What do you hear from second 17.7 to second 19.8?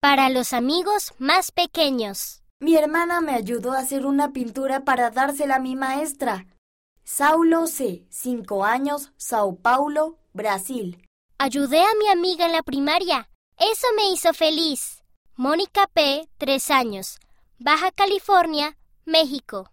California, México.